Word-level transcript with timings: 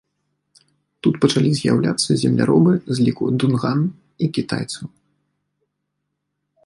Тут 1.07 1.15
пачалі 1.25 1.51
з'яўляцца 1.59 2.09
земляробы 2.21 2.73
з 2.95 3.07
ліку 3.09 3.23
дунган 3.43 3.79
і 4.25 4.31
кітайцаў. 4.39 4.85